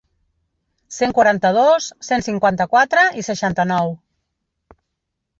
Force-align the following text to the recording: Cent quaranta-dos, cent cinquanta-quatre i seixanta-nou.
Cent 0.93 1.11
quaranta-dos, 1.17 1.89
cent 2.07 2.25
cinquanta-quatre 2.27 3.03
i 3.19 3.25
seixanta-nou. 3.27 3.93